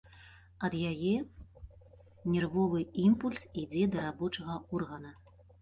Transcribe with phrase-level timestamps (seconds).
[0.67, 1.11] Ад яе
[2.37, 5.17] нервовы імпульс ідзе да рабочага органа.